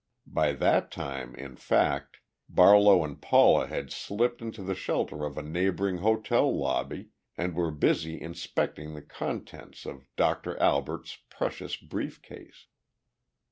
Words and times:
By 0.25 0.53
that 0.53 0.89
time, 0.89 1.35
in 1.35 1.55
fact, 1.55 2.21
Barlow 2.49 3.03
and 3.03 3.21
Paula 3.21 3.67
had 3.67 3.91
slipped 3.91 4.41
into 4.41 4.63
the 4.63 4.73
shelter 4.73 5.25
of 5.25 5.37
a 5.37 5.43
neighboring 5.43 5.99
hotel 5.99 6.51
lobby 6.57 7.09
and 7.37 7.53
were 7.53 7.69
busy 7.69 8.19
inspecting 8.19 8.95
the 8.95 9.03
contents 9.03 9.85
of 9.85 10.07
Doctor 10.15 10.59
Albert's 10.59 11.19
precious 11.29 11.77
brief 11.77 12.19
case. 12.23 12.65